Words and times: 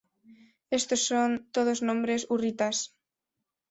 Estos 0.79 1.01
son 1.09 1.29
todos 1.55 1.83
nombres 1.87 2.21
hurritas. 2.31 2.77